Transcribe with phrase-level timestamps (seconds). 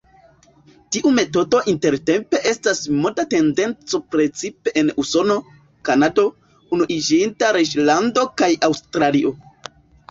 [0.95, 5.37] Tiu metodo intertempe estas moda tendenco precipe en Usono,
[5.91, 6.27] Kanado,
[6.81, 9.39] Unuiĝinta Reĝlando kaj Aŭstralio.